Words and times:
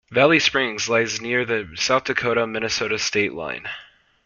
Valley 0.09 0.39
Springs 0.39 0.89
lies 0.89 1.21
near 1.21 1.45
the 1.45 1.69
South 1.75 2.05
Dakota-Minnesota 2.05 2.97
state 2.97 3.33
line. 3.33 3.69